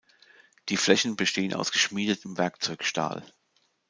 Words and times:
Die 0.69 0.77
Flächen 0.77 1.15
bestehen 1.15 1.53
aus 1.53 1.71
geschmiedetem 1.71 2.35
Werkzeugstahl. 2.39 3.23